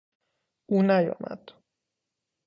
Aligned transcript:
او 0.69 0.81
نیامد. 0.81 1.41